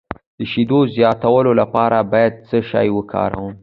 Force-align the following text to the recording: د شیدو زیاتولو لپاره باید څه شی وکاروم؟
د 0.37 0.39
شیدو 0.51 0.79
زیاتولو 0.95 1.51
لپاره 1.61 1.97
باید 2.11 2.33
څه 2.47 2.57
شی 2.69 2.87
وکاروم؟ 2.97 3.51